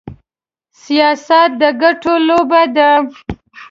[0.81, 2.89] سياست د ګټو لوبه ده.